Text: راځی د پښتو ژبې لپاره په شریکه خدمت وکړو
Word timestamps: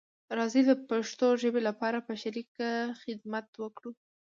راځی 0.37 0.61
د 0.69 0.71
پښتو 0.89 1.27
ژبې 1.41 1.61
لپاره 1.69 1.97
په 2.07 2.13
شریکه 2.21 2.67
خدمت 3.01 3.47
وکړو 3.63 3.91